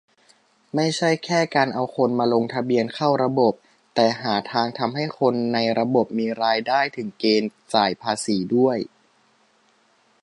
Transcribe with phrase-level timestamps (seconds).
[0.75, 3.53] ไม่ใช่แค่การเอาคนมาลงทะเบียนเข้าระบบ
[3.95, 8.77] แต่หาทางทำให้คนในระบบมีรายได้ถึงเกณฑ์จ่ายภาษีด้วย